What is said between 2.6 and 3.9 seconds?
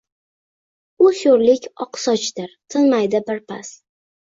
tinmaydi birpas: